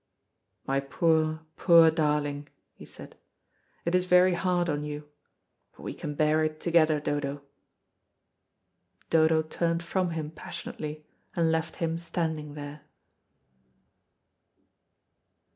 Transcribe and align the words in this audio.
"My 0.65 0.79
poor, 0.79 1.41
poor 1.57 1.91
darling," 1.91 2.47
he 2.73 2.85
said, 2.87 3.15
"it 3.85 3.93
is 3.93 4.07
very 4.07 4.33
hard 4.33 4.67
on 4.67 4.83
you. 4.83 5.07
But 5.73 5.83
we 5.83 5.93
can 5.93 6.15
bear 6.15 6.43
it 6.43 6.59
together, 6.59 6.99
Dodo." 6.99 7.43
Dodo 9.11 9.43
turned 9.43 9.83
from 9.83 10.09
him 10.09 10.31
passionately, 10.31 11.05
and 11.35 11.51
left 11.51 11.75
him 11.75 11.99
standing 11.99 12.55
there. 12.55 12.81